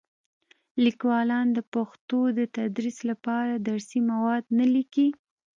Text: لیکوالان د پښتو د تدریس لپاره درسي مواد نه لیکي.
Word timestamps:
لیکوالان 0.83 1.47
د 1.53 1.59
پښتو 1.73 2.19
د 2.39 2.39
تدریس 2.55 2.97
لپاره 3.09 3.53
درسي 3.67 3.99
مواد 4.09 4.43
نه 4.59 4.65
لیکي. 4.73 5.07